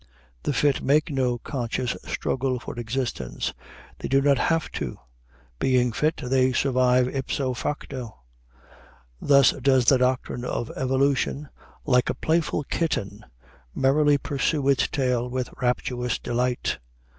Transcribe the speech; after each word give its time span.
The 0.41 0.51
fit 0.51 0.81
make 0.81 1.11
no 1.11 1.37
conscious 1.37 1.95
struggle 2.07 2.59
for 2.59 2.79
existence. 2.79 3.53
They 3.99 4.07
do 4.07 4.19
not 4.19 4.39
have 4.39 4.71
to. 4.71 4.97
Being 5.59 5.91
fit, 5.91 6.19
they 6.25 6.53
survive 6.53 7.07
ipso 7.09 7.53
facto. 7.53 8.17
Thus 9.21 9.51
does 9.51 9.85
the 9.85 9.99
doctrine 9.99 10.43
of 10.43 10.71
evolution, 10.75 11.49
like 11.85 12.09
a 12.09 12.15
playful 12.15 12.63
kitten, 12.63 13.23
merrily 13.75 14.17
pursue 14.17 14.67
its 14.69 14.87
tail 14.87 15.29
with 15.29 15.53
rapturous 15.61 16.17
delight. 16.17 16.79